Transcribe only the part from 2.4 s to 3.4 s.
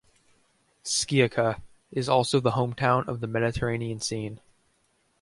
hometown of the